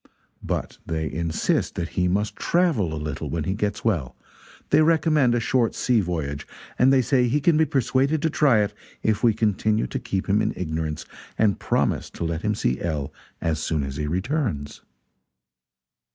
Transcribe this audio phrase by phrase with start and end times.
[0.41, 4.15] But they insist that he must travel a little when he gets well
[4.71, 6.47] they recommend a short sea voyage,
[6.79, 10.27] and they say he can be persuaded to try it if we continue to keep
[10.27, 11.05] him in ignorance
[11.37, 13.13] and promise to let him see L.
[13.41, 14.81] as soon as he returns."